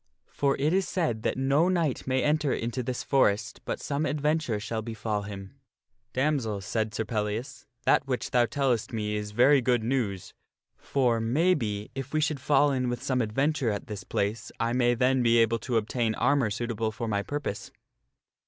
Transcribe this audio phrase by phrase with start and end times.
[0.31, 4.59] For it is said that no knight may enter into this forest but some adventure
[4.59, 6.13] shall befall him." aio THE STORY OF SIR PELLIAS"
[6.57, 10.33] Damsel," said Sir Pellias," that which thou tellest me is very good news.
[10.75, 14.95] For, maybe, if we should fall in with some adventure at this place I may
[14.95, 17.69] then be able to obtain armor suitable for my purpose."